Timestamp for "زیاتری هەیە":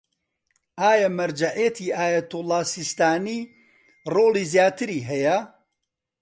4.53-5.37